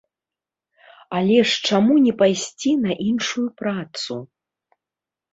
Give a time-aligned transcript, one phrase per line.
[1.17, 4.15] Але ж чаму не пайсці на іншую працу?